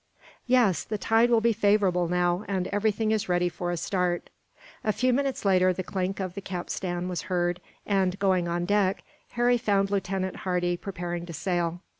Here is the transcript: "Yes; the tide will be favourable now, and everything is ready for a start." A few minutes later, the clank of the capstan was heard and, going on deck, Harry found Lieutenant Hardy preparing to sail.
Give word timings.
"Yes; 0.47 0.83
the 0.83 0.97
tide 0.97 1.29
will 1.29 1.41
be 1.41 1.53
favourable 1.53 2.07
now, 2.07 2.43
and 2.47 2.65
everything 2.69 3.11
is 3.11 3.29
ready 3.29 3.49
for 3.49 3.69
a 3.69 3.77
start." 3.77 4.31
A 4.83 4.91
few 4.91 5.13
minutes 5.13 5.45
later, 5.45 5.73
the 5.73 5.83
clank 5.83 6.19
of 6.19 6.33
the 6.33 6.41
capstan 6.41 7.07
was 7.07 7.21
heard 7.29 7.61
and, 7.85 8.17
going 8.17 8.47
on 8.47 8.65
deck, 8.65 9.03
Harry 9.33 9.59
found 9.59 9.91
Lieutenant 9.91 10.37
Hardy 10.37 10.75
preparing 10.75 11.27
to 11.27 11.33
sail. 11.33 11.81